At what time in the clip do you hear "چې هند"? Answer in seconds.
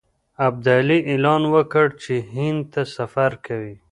2.03-2.61